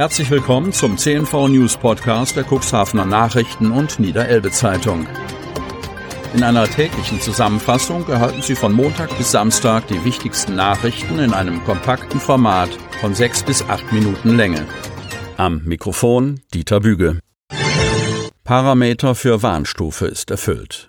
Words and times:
Herzlich 0.00 0.30
willkommen 0.30 0.72
zum 0.72 0.96
CNV 0.96 1.48
News 1.48 1.76
Podcast 1.76 2.34
der 2.34 2.46
Cuxhavener 2.50 3.04
Nachrichten 3.04 3.70
und 3.70 4.00
Niederelbe 4.00 4.50
Zeitung. 4.50 5.06
In 6.32 6.42
einer 6.42 6.64
täglichen 6.64 7.20
Zusammenfassung 7.20 8.08
erhalten 8.08 8.40
Sie 8.40 8.54
von 8.54 8.72
Montag 8.72 9.14
bis 9.18 9.30
Samstag 9.30 9.88
die 9.88 10.02
wichtigsten 10.02 10.56
Nachrichten 10.56 11.18
in 11.18 11.34
einem 11.34 11.62
kompakten 11.64 12.18
Format 12.18 12.70
von 13.02 13.14
sechs 13.14 13.42
bis 13.42 13.62
acht 13.68 13.92
Minuten 13.92 14.38
Länge. 14.38 14.66
Am 15.36 15.64
Mikrofon 15.64 16.40
Dieter 16.54 16.80
Büge. 16.80 17.18
Parameter 18.42 19.14
für 19.14 19.42
Warnstufe 19.42 20.06
ist 20.06 20.30
erfüllt. 20.30 20.88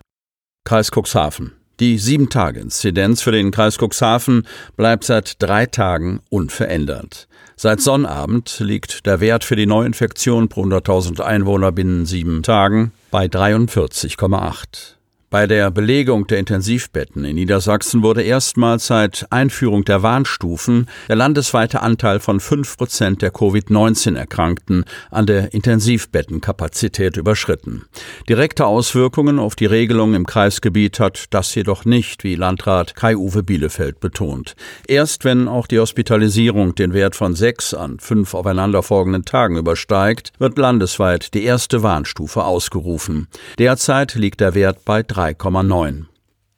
Kreis 0.64 0.90
Cuxhaven. 0.90 1.61
Die 1.80 2.00
7-Tage-Inzidenz 2.00 3.22
für 3.22 3.32
den 3.32 3.52
Kreis 3.52 3.78
Cuxhaven 3.80 4.48
bleibt 4.78 5.04
seit 5.04 5.42
drei 5.42 5.66
Tagen 5.66 6.22
unverändert. 6.30 7.28
Seit 7.56 7.82
Sonnabend 7.82 8.60
liegt 8.60 9.06
der 9.06 9.20
Wert 9.20 9.44
für 9.44 9.56
die 9.56 9.66
Neuinfektion 9.66 10.50
pro 10.50 10.64
100.000 10.64 11.22
Einwohner 11.22 11.72
binnen 11.72 12.06
sieben 12.06 12.44
Tagen 12.44 12.92
bei 13.12 13.26
43,8. 13.26 15.01
Bei 15.32 15.48
der 15.48 15.72
Belegung 15.72 16.28
der 16.28 16.40
Intensivbetten 16.40 17.24
in 17.24 17.36
Niedersachsen 17.36 18.04
wurde 18.04 18.22
erstmals 18.22 18.88
seit 18.88 19.28
Einführung 19.30 19.86
der 19.86 20.04
Warnstufen 20.04 20.90
der 21.08 21.16
landesweite 21.16 21.82
Anteil 21.82 22.20
von 22.20 22.42
fünf 22.42 22.76
Prozent 22.76 23.22
der 23.22 23.32
Covid-19-Erkrankten 23.32 24.84
an 25.10 25.26
der 25.26 25.54
Intensivbettenkapazität 25.54 27.16
überschritten. 27.16 27.86
Direkte 28.28 28.66
Auswirkungen 28.66 29.40
auf 29.40 29.56
die 29.56 29.68
Regelung 29.68 30.16
im 30.16 30.26
Kreisgebiet 30.26 31.00
hat 31.00 31.28
das 31.30 31.56
jedoch 31.56 31.86
nicht, 31.86 32.26
wie 32.26 32.36
Landrat 32.36 32.96
Kai-Uwe 32.96 33.42
Bielefeld 33.42 34.02
betont. 34.02 34.58
Erst 34.86 35.24
wenn 35.24 35.48
auch 35.48 35.68
die 35.68 35.80
Hospitalisierung 35.80 36.76
den 36.76 36.94
Wert 36.94 37.16
von 37.16 37.36
sechs 37.36 37.74
an 37.74 38.00
fünf 38.02 38.34
aufeinanderfolgenden 38.34 39.24
Tagen 39.24 39.56
übersteigt, 39.56 40.34
wird 40.40 40.58
landesweit 40.58 41.34
die 41.34 41.46
erste 41.46 41.84
Warnstufe 41.84 42.44
ausgerufen. 42.44 43.30
Derzeit 43.58 44.16
liegt 44.16 44.42
der 44.42 44.56
Wert 44.56 44.84
bei 44.84 45.04
3,9. 45.22 46.06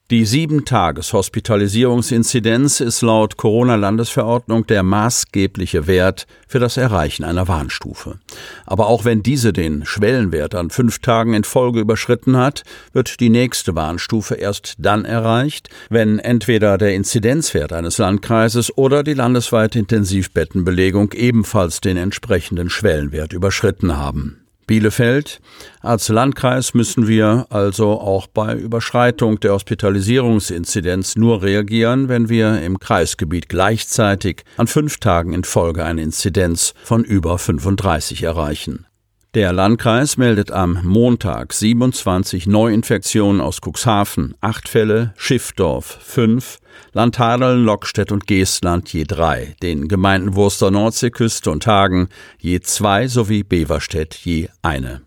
Die 0.09 0.25
Sieben-Tages-Hospitalisierungsinzidenz 0.25 2.79
ist 2.79 3.01
laut 3.01 3.35
Corona-Landesverordnung 3.35 4.65
der 4.67 4.83
maßgebliche 4.83 5.87
Wert 5.87 6.27
für 6.47 6.59
das 6.59 6.77
Erreichen 6.77 7.25
einer 7.25 7.49
Warnstufe. 7.49 8.19
Aber 8.65 8.87
auch 8.87 9.03
wenn 9.03 9.21
diese 9.21 9.51
den 9.51 9.85
Schwellenwert 9.85 10.55
an 10.55 10.69
fünf 10.69 10.99
Tagen 10.99 11.33
in 11.33 11.43
Folge 11.43 11.81
überschritten 11.81 12.37
hat, 12.37 12.63
wird 12.93 13.19
die 13.19 13.29
nächste 13.29 13.75
Warnstufe 13.75 14.35
erst 14.35 14.75
dann 14.77 15.03
erreicht, 15.03 15.67
wenn 15.89 16.19
entweder 16.19 16.77
der 16.77 16.95
Inzidenzwert 16.95 17.73
eines 17.73 17.97
Landkreises 17.97 18.77
oder 18.77 19.03
die 19.03 19.15
landesweite 19.15 19.77
Intensivbettenbelegung 19.79 21.11
ebenfalls 21.13 21.81
den 21.81 21.97
entsprechenden 21.97 22.69
Schwellenwert 22.69 23.33
überschritten 23.33 23.97
haben. 23.97 24.42
Bielefeld. 24.67 25.41
Als 25.81 26.09
Landkreis 26.09 26.73
müssen 26.73 27.07
wir 27.07 27.47
also 27.49 27.91
auch 27.91 28.27
bei 28.27 28.55
Überschreitung 28.55 29.39
der 29.39 29.53
Hospitalisierungsinzidenz 29.53 31.15
nur 31.15 31.41
reagieren, 31.41 32.09
wenn 32.09 32.29
wir 32.29 32.61
im 32.61 32.79
Kreisgebiet 32.79 33.49
gleichzeitig 33.49 34.43
an 34.57 34.67
fünf 34.67 34.99
Tagen 34.99 35.33
in 35.33 35.43
Folge 35.43 35.83
eine 35.83 36.01
Inzidenz 36.01 36.73
von 36.83 37.03
über 37.03 37.37
35 37.37 38.23
erreichen. 38.23 38.85
Der 39.33 39.51
Landkreis 39.51 40.17
meldet 40.17 40.51
am 40.51 40.79
Montag 40.83 41.53
27 41.53 42.45
Neuinfektionen 42.45 43.41
aus 43.41 43.61
Cuxhaven, 43.65 44.35
acht 44.41 44.69
Fälle, 44.69 45.15
Schiffdorf 45.17 45.97
fünf, 46.03 46.59
Landhadeln, 46.91 47.65
Lockstedt 47.65 48.11
und 48.11 48.27
Geestland 48.27 48.93
je 48.93 49.05
drei, 49.05 49.55
den 49.63 49.87
Gemeinden 49.87 50.35
Wurster 50.35 50.69
Nordseeküste 50.69 51.49
und 51.49 51.65
Hagen 51.65 52.09
je 52.37 52.59
zwei 52.59 53.07
sowie 53.07 53.41
Beverstedt 53.41 54.13
je 54.13 54.49
eine. 54.61 55.01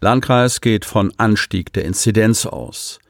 Landkreis 0.00 0.60
geht 0.60 0.84
von 0.84 1.12
Anstieg 1.16 1.72
der 1.72 1.86
Inzidenz 1.86 2.46
aus. 2.46 3.00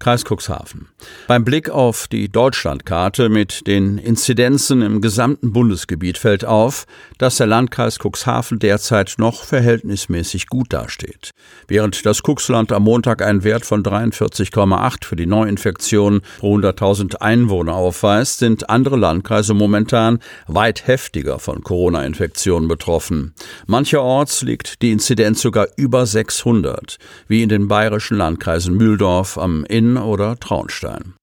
Kreis 0.00 0.24
Cuxhaven. 0.24 0.88
Beim 1.26 1.44
Blick 1.44 1.68
auf 1.68 2.08
die 2.08 2.30
Deutschlandkarte 2.30 3.28
mit 3.28 3.66
den 3.66 3.98
Inzidenzen 3.98 4.80
im 4.80 5.02
gesamten 5.02 5.52
Bundesgebiet 5.52 6.16
fällt 6.16 6.46
auf, 6.46 6.86
dass 7.18 7.36
der 7.36 7.46
Landkreis 7.46 7.98
Cuxhaven 7.98 8.58
derzeit 8.58 9.16
noch 9.18 9.44
verhältnismäßig 9.44 10.46
gut 10.46 10.72
dasteht. 10.72 11.32
Während 11.68 12.06
das 12.06 12.22
Cuxland 12.22 12.72
am 12.72 12.84
Montag 12.84 13.20
einen 13.20 13.44
Wert 13.44 13.66
von 13.66 13.82
43,8 13.82 15.04
für 15.04 15.16
die 15.16 15.26
Neuinfektion 15.26 16.22
pro 16.38 16.56
100.000 16.56 17.16
Einwohner 17.16 17.74
aufweist, 17.74 18.38
sind 18.38 18.70
andere 18.70 18.96
Landkreise 18.96 19.52
momentan 19.52 20.20
weit 20.46 20.86
heftiger 20.86 21.38
von 21.38 21.62
Corona-Infektionen 21.62 22.68
betroffen. 22.68 23.34
Mancherorts 23.66 24.40
liegt 24.40 24.80
die 24.80 24.92
Inzidenz 24.92 25.42
sogar 25.42 25.68
über 25.76 26.06
600, 26.06 26.96
wie 27.28 27.42
in 27.42 27.50
den 27.50 27.68
bayerischen 27.68 28.16
Landkreisen 28.16 28.74
Mühldorf 28.78 29.36
am 29.36 29.66
Inn 29.66 29.89
oder 29.96 30.38
Traunstein. 30.38 31.14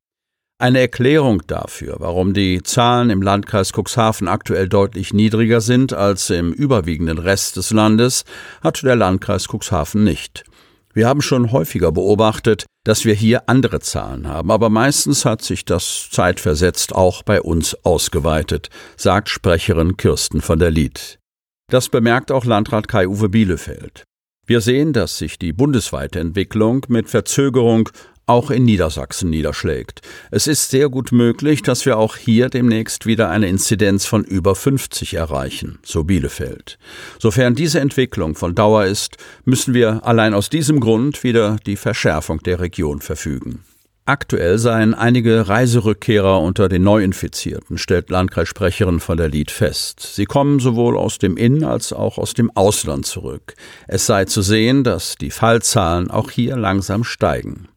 Eine 0.60 0.80
Erklärung 0.80 1.44
dafür, 1.46 1.98
warum 2.00 2.34
die 2.34 2.64
Zahlen 2.64 3.12
im 3.12 3.22
Landkreis 3.22 3.74
Cuxhaven 3.74 4.28
aktuell 4.28 4.68
deutlich 4.68 5.14
niedriger 5.14 5.62
sind 5.62 5.94
als 5.94 6.32
im 6.32 6.52
überwiegenden 6.52 7.20
Rest 7.20 7.58
des 7.58 7.70
Landes, 7.70 8.26
hat 8.64 8.82
der 8.82 8.96
Landkreis 8.96 9.48
Cuxhaven 9.48 10.04
nicht. 10.04 10.46
Wir 10.96 11.08
haben 11.08 11.22
schon 11.22 11.52
häufiger 11.52 11.92
beobachtet, 11.92 12.66
dass 12.84 13.06
wir 13.06 13.14
hier 13.14 13.48
andere 13.48 13.82
Zahlen 13.82 14.28
haben, 14.28 14.50
aber 14.50 14.72
meistens 14.72 15.26
hat 15.26 15.44
sich 15.44 15.64
das 15.64 16.10
zeitversetzt 16.10 16.96
auch 16.96 17.22
bei 17.22 17.40
uns 17.40 17.76
ausgeweitet, 17.86 18.72
sagt 18.96 19.30
Sprecherin 19.30 19.96
Kirsten 19.96 20.42
von 20.42 20.58
der 20.58 20.72
Lied. 20.72 21.20
Das 21.70 21.90
bemerkt 21.90 22.32
auch 22.32 22.46
Landrat 22.46 22.88
Kai-Uwe 22.88 23.30
Bielefeld. 23.30 24.06
Wir 24.48 24.62
sehen, 24.62 24.92
dass 24.92 25.20
sich 25.20 25.38
die 25.38 25.54
bundesweite 25.54 26.20
Entwicklung 26.20 26.86
mit 26.88 27.10
Verzögerung 27.10 27.90
auch 28.28 28.52
in 28.52 28.66
Niedersachsen 28.66 29.30
niederschlägt. 29.30 30.02
Es 30.30 30.48
ist 30.48 30.70
sehr 30.70 30.90
gut 30.90 31.12
möglich, 31.12 31.64
dass 31.64 31.86
wir 31.86 31.98
auch 31.98 32.18
hier 32.18 32.50
demnächst 32.50 33.06
wieder 33.06 33.30
eine 33.30 33.48
Inzidenz 33.48 34.06
von 34.06 34.24
über 34.24 34.54
50 34.54 35.14
erreichen, 35.16 35.80
so 35.82 36.04
Bielefeld. 36.04 36.78
Sofern 37.20 37.56
diese 37.56 37.80
Entwicklung 37.80 38.36
von 38.36 38.54
Dauer 38.54 38.86
ist, 38.86 39.18
müssen 39.46 39.74
wir 39.74 40.06
allein 40.06 40.34
aus 40.34 40.50
diesem 40.50 40.80
Grund 40.82 41.24
wieder 41.24 41.56
die 41.66 41.78
Verschärfung 41.78 42.40
der 42.44 42.60
Region 42.60 43.00
verfügen. 43.00 43.64
Aktuell 44.08 44.58
seien 44.58 44.94
einige 44.94 45.50
Reiserückkehrer 45.50 46.40
unter 46.40 46.70
den 46.70 46.82
Neuinfizierten, 46.82 47.78
stellt 47.78 48.10
Landkreissprecherin 48.10 49.02
von 49.02 49.18
der 49.18 49.28
Lied 49.28 49.52
fest. 49.52 50.00
Sie 50.00 50.24
kommen 50.24 50.62
sowohl 50.62 50.98
aus 50.98 51.18
dem 51.18 51.36
In- 51.36 51.66
als 51.66 51.92
auch 51.92 52.18
aus 52.18 52.34
dem 52.34 52.50
Ausland 52.56 53.06
zurück. 53.06 53.56
Es 53.86 54.06
sei 54.06 54.24
zu 54.24 54.42
sehen, 54.42 54.86
dass 54.86 55.16
die 55.16 55.30
Fallzahlen 55.30 56.10
auch 56.10 56.32
hier 56.32 56.56
langsam 56.56 57.04
steigen. 57.04 57.68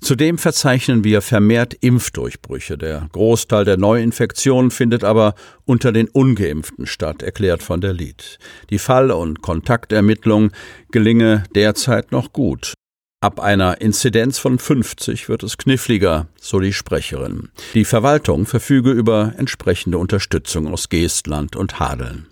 Zudem 0.00 0.38
verzeichnen 0.38 1.04
wir 1.04 1.20
vermehrt 1.20 1.74
Impfdurchbrüche. 1.74 2.78
Der 2.78 3.10
Großteil 3.12 3.66
der 3.66 3.76
Neuinfektionen 3.76 4.70
findet 4.70 5.04
aber 5.04 5.34
unter 5.66 5.92
den 5.92 6.08
Ungeimpften 6.08 6.86
statt, 6.86 7.22
erklärt 7.22 7.62
von 7.62 7.82
der 7.82 7.92
Lied. 7.92 8.38
Die 8.70 8.78
Fall- 8.78 9.10
und 9.10 9.42
Kontaktermittlung 9.42 10.52
gelinge 10.90 11.44
derzeit 11.54 12.12
noch 12.12 12.32
gut. 12.32 12.72
Ab 13.20 13.40
einer 13.40 13.80
Inzidenz 13.80 14.38
von 14.38 14.58
50 14.58 15.28
wird 15.30 15.42
es 15.42 15.56
kniffliger, 15.56 16.28
so 16.38 16.60
die 16.60 16.74
Sprecherin. 16.74 17.48
Die 17.72 17.86
Verwaltung 17.86 18.44
verfüge 18.44 18.90
über 18.90 19.32
entsprechende 19.38 19.96
Unterstützung 19.96 20.66
aus 20.68 20.90
Geestland 20.90 21.56
und 21.56 21.80
Hadeln. 21.80 22.26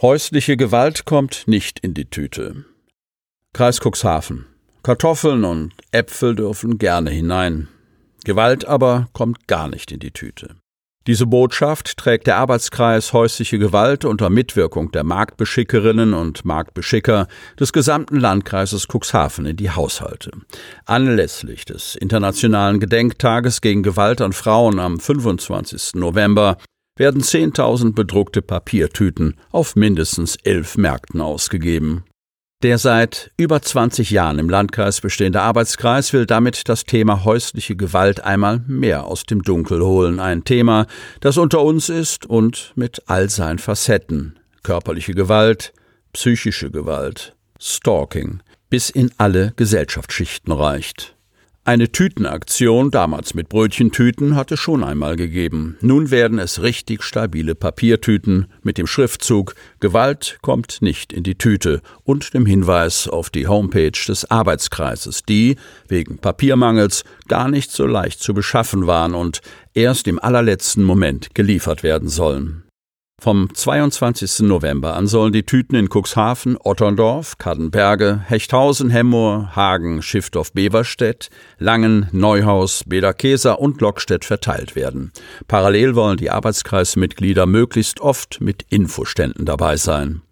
Häusliche 0.00 0.56
Gewalt 0.56 1.06
kommt 1.06 1.44
nicht 1.46 1.80
in 1.80 1.94
die 1.94 2.04
Tüte. 2.04 2.64
Kreis 3.54 3.80
Cuxhaven. 3.80 4.46
Kartoffeln 4.82 5.44
und 5.44 5.72
Äpfel 5.90 6.34
dürfen 6.34 6.78
gerne 6.78 7.10
hinein. 7.10 7.68
Gewalt 8.24 8.66
aber 8.66 9.08
kommt 9.12 9.48
gar 9.48 9.68
nicht 9.68 9.90
in 9.90 10.00
die 10.00 10.10
Tüte. 10.10 10.56
Diese 11.06 11.24
Botschaft 11.24 11.96
trägt 11.96 12.26
der 12.26 12.36
Arbeitskreis 12.36 13.14
Häusliche 13.14 13.58
Gewalt 13.58 14.04
unter 14.04 14.28
Mitwirkung 14.28 14.92
der 14.92 15.02
Marktbeschickerinnen 15.02 16.12
und 16.12 16.44
Marktbeschicker 16.44 17.26
des 17.58 17.72
gesamten 17.72 18.20
Landkreises 18.20 18.86
Cuxhaven 18.86 19.46
in 19.46 19.56
die 19.56 19.70
Haushalte. 19.70 20.30
Anlässlich 20.84 21.64
des 21.64 21.94
Internationalen 21.94 22.80
Gedenktages 22.80 23.62
gegen 23.62 23.82
Gewalt 23.82 24.20
an 24.20 24.34
Frauen 24.34 24.78
am 24.78 25.00
25. 25.00 25.94
November 25.94 26.58
werden 26.96 27.22
10.000 27.22 27.94
bedruckte 27.94 28.42
Papiertüten 28.42 29.36
auf 29.52 29.76
mindestens 29.76 30.36
elf 30.44 30.76
Märkten 30.76 31.22
ausgegeben. 31.22 32.04
Der 32.62 32.76
seit 32.76 33.30
über 33.38 33.62
20 33.62 34.10
Jahren 34.10 34.38
im 34.38 34.50
Landkreis 34.50 35.00
bestehende 35.00 35.40
Arbeitskreis 35.40 36.12
will 36.12 36.26
damit 36.26 36.68
das 36.68 36.84
Thema 36.84 37.24
häusliche 37.24 37.74
Gewalt 37.74 38.22
einmal 38.22 38.60
mehr 38.66 39.06
aus 39.06 39.24
dem 39.24 39.42
Dunkel 39.42 39.82
holen. 39.82 40.20
Ein 40.20 40.44
Thema, 40.44 40.86
das 41.20 41.38
unter 41.38 41.62
uns 41.62 41.88
ist 41.88 42.26
und 42.26 42.72
mit 42.76 43.02
all 43.06 43.30
seinen 43.30 43.58
Facetten. 43.58 44.38
Körperliche 44.62 45.14
Gewalt, 45.14 45.72
psychische 46.12 46.70
Gewalt, 46.70 47.34
Stalking, 47.58 48.42
bis 48.68 48.90
in 48.90 49.10
alle 49.16 49.54
Gesellschaftsschichten 49.56 50.52
reicht. 50.52 51.16
Eine 51.70 51.92
Tütenaktion, 51.92 52.90
damals 52.90 53.34
mit 53.34 53.48
Brötchentüten, 53.48 54.34
hatte 54.34 54.56
schon 54.56 54.82
einmal 54.82 55.14
gegeben. 55.14 55.76
Nun 55.80 56.10
werden 56.10 56.40
es 56.40 56.62
richtig 56.62 57.04
stabile 57.04 57.54
Papiertüten 57.54 58.48
mit 58.64 58.76
dem 58.76 58.88
Schriftzug 58.88 59.54
Gewalt 59.78 60.38
kommt 60.42 60.82
nicht 60.82 61.12
in 61.12 61.22
die 61.22 61.36
Tüte 61.36 61.80
und 62.02 62.34
dem 62.34 62.44
Hinweis 62.44 63.06
auf 63.06 63.30
die 63.30 63.46
Homepage 63.46 63.92
des 63.92 64.28
Arbeitskreises, 64.28 65.22
die, 65.22 65.58
wegen 65.86 66.18
Papiermangels, 66.18 67.04
gar 67.28 67.48
nicht 67.48 67.70
so 67.70 67.86
leicht 67.86 68.20
zu 68.20 68.34
beschaffen 68.34 68.88
waren 68.88 69.14
und 69.14 69.40
erst 69.72 70.08
im 70.08 70.18
allerletzten 70.18 70.82
Moment 70.82 71.36
geliefert 71.36 71.84
werden 71.84 72.08
sollen. 72.08 72.64
Vom 73.20 73.52
22. 73.52 74.48
November 74.48 74.96
an 74.96 75.06
sollen 75.06 75.34
die 75.34 75.44
Tüten 75.44 75.76
in 75.76 75.90
Cuxhaven, 75.90 76.56
Otterndorf, 76.58 77.36
Kadenberge, 77.36 78.18
Hechthausen, 78.26 78.88
Hemmoor, 78.88 79.54
Hagen, 79.54 80.00
Schiffdorf-Beverstedt, 80.00 81.28
Langen, 81.58 82.08
Neuhaus, 82.12 82.82
Bederkeser 82.86 83.60
und 83.60 83.82
Lockstedt 83.82 84.24
verteilt 84.24 84.74
werden. 84.74 85.12
Parallel 85.48 85.96
wollen 85.96 86.16
die 86.16 86.30
Arbeitskreismitglieder 86.30 87.44
möglichst 87.44 88.00
oft 88.00 88.40
mit 88.40 88.64
Infoständen 88.70 89.44
dabei 89.44 89.76
sein. 89.76 90.22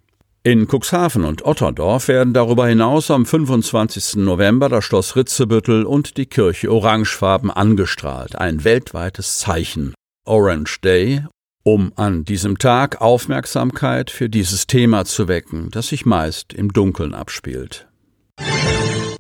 In 0.43 0.67
Cuxhaven 0.67 1.27
und 1.27 1.45
Otterndorf 1.45 2.09
werden 2.09 2.33
darüber 2.33 2.69
hinaus 2.69 3.11
am 3.11 3.27
25. 3.27 4.17
November 4.25 4.71
das 4.71 4.83
Schloss 4.83 5.15
Ritzebüttel 5.15 5.85
und 5.85 6.17
die 6.17 6.25
Kirche 6.25 6.73
orangefarben 6.73 7.51
angestrahlt, 7.51 8.37
ein 8.37 8.65
weltweites 8.65 9.41
Zeichen. 9.41 9.93
Orange 10.25 10.81
Day 10.81 11.25
um 11.73 11.93
an 11.97 12.25
diesem 12.25 12.57
Tag 12.57 13.03
Aufmerksamkeit 13.03 14.11
für 14.11 14.31
dieses 14.31 14.67
Thema 14.67 15.05
zu 15.05 15.29
wecken, 15.29 15.69
das 15.71 15.89
sich 15.89 16.07
meist 16.07 16.55
im 16.55 16.73
Dunkeln 16.73 17.13
abspielt. 17.13 17.87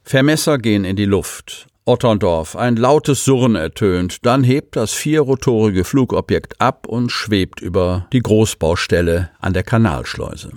Vermesser 0.02 0.56
gehen 0.56 0.86
in 0.86 0.96
die 0.96 1.04
Luft. 1.04 1.66
Otterndorf. 1.88 2.54
Ein 2.54 2.76
lautes 2.76 3.24
Surren 3.24 3.54
ertönt, 3.54 4.26
dann 4.26 4.44
hebt 4.44 4.76
das 4.76 4.92
vierrotorige 4.92 5.84
Flugobjekt 5.84 6.60
ab 6.60 6.86
und 6.86 7.10
schwebt 7.10 7.62
über 7.62 8.06
die 8.12 8.20
Großbaustelle 8.20 9.30
an 9.40 9.54
der 9.54 9.62
Kanalschleuse. 9.62 10.50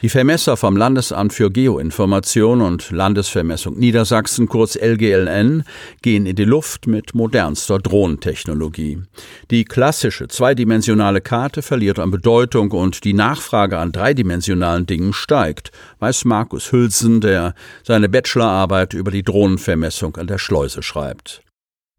Die 0.00 0.08
Vermesser 0.08 0.56
vom 0.56 0.78
Landesamt 0.78 1.34
für 1.34 1.50
Geoinformation 1.50 2.62
und 2.62 2.90
Landesvermessung 2.92 3.78
Niedersachsen, 3.78 4.48
kurz 4.48 4.74
LGLN, 4.74 5.64
gehen 6.00 6.24
in 6.24 6.34
die 6.34 6.44
Luft 6.44 6.86
mit 6.86 7.14
modernster 7.14 7.78
Drohnentechnologie. 7.78 9.02
Die 9.50 9.66
klassische 9.66 10.28
zweidimensionale 10.28 11.20
Karte 11.20 11.60
verliert 11.60 11.98
an 11.98 12.10
Bedeutung 12.10 12.70
und 12.70 13.04
die 13.04 13.12
Nachfrage 13.12 13.76
an 13.76 13.92
dreidimensionalen 13.92 14.86
Dingen 14.86 15.12
steigt, 15.12 15.72
weiß 15.98 16.24
Markus 16.24 16.72
Hülsen, 16.72 17.20
der 17.20 17.54
seine 17.82 18.08
Bachelorarbeit 18.08 18.94
über 18.94 19.10
die 19.10 19.22
Drohnenvermessung 19.22 20.16
an 20.16 20.26
der 20.26 20.38
Schleuse 20.38 20.69
Börse 20.70 20.82
schreibt. 20.82 21.42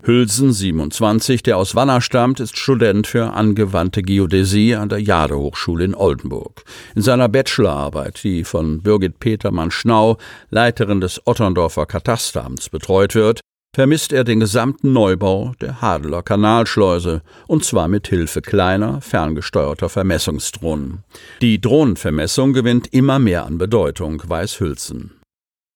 Hülsen, 0.04 0.52
27, 0.52 1.44
der 1.44 1.58
aus 1.58 1.76
Wanner 1.76 2.02
stammt, 2.02 2.40
ist 2.40 2.58
Student 2.58 3.06
für 3.06 3.34
angewandte 3.34 4.02
Geodäsie 4.02 4.76
an 4.76 4.90
der 4.90 5.00
Jade-Hochschule 5.00 5.84
in 5.84 5.94
Oldenburg. 5.94 6.64
In 6.96 7.04
seiner 7.04 7.30
Bachelorarbeit, 7.30 8.24
die 8.24 8.44
von 8.44 8.82
Birgit 8.82 9.20
Petermann-Schnau, 9.20 10.18
Leiterin 10.50 11.02
des 11.02 11.22
Otterndorfer 11.28 11.86
Katasteramts, 11.86 12.70
betreut 12.70 13.14
wird, 13.14 13.42
vermisst 13.76 14.12
er 14.12 14.24
den 14.24 14.40
gesamten 14.40 14.92
Neubau 14.92 15.54
der 15.62 15.82
Hadeler 15.82 16.24
Kanalschleuse, 16.24 17.22
und 17.46 17.64
zwar 17.64 17.88
mit 17.88 18.08
Hilfe 18.08 18.42
kleiner, 18.42 19.02
ferngesteuerter 19.02 19.90
Vermessungsdrohnen. 19.90 21.04
Die 21.42 21.62
Drohnenvermessung 21.62 22.54
gewinnt 22.54 22.92
immer 22.92 23.20
mehr 23.20 23.46
an 23.46 23.60
Bedeutung, 23.60 24.24
weiß 24.26 24.60
Hülsen. 24.62 25.21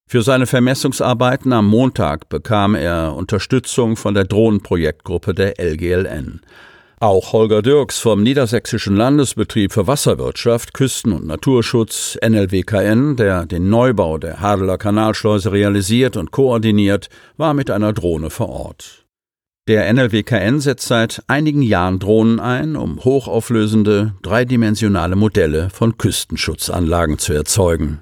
Für 0.08 0.22
seine 0.22 0.46
Vermessungsarbeiten 0.46 1.52
am 1.52 1.68
Montag 1.68 2.30
bekam 2.30 2.76
er 2.76 3.16
Unterstützung 3.16 3.96
von 3.96 4.14
der 4.14 4.26
Drohnenprojektgruppe 4.26 5.34
der 5.34 5.60
LGLN. 5.60 6.42
Auch 7.00 7.34
Holger 7.34 7.62
Dirks 7.62 8.00
vom 8.00 8.22
Niedersächsischen 8.22 8.96
Landesbetrieb 8.96 9.74
für 9.74 9.88
Wasserwirtschaft, 9.88 10.74
Küsten- 10.74 11.12
und 11.12 11.26
Naturschutz 11.26 12.18
NLWKN, 12.24 13.16
der 13.16 13.46
den 13.48 13.70
Neubau 13.70 14.18
der 14.18 14.40
Hadeler 14.40 14.78
Kanalschleuse 14.78 15.52
realisiert 15.52 16.18
und 16.18 16.32
koordiniert, 16.32 17.10
war 17.36 17.54
mit 17.54 17.72
einer 17.72 17.92
Drohne 17.92 18.30
vor 18.30 18.50
Ort. 18.50 19.06
Der 19.68 19.92
NLWKN 19.92 20.60
setzt 20.60 20.88
seit 20.88 21.24
einigen 21.28 21.64
Jahren 21.64 21.98
Drohnen 21.98 22.40
ein, 22.40 22.76
um 22.76 23.04
hochauflösende, 23.04 24.14
dreidimensionale 24.22 25.16
Modelle 25.16 25.72
von 25.72 25.98
Küstenschutzanlagen 25.98 27.18
zu 27.18 27.34
erzeugen. 27.34 28.02